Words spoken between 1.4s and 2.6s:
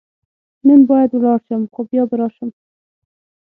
شم، خو بیا به راشم.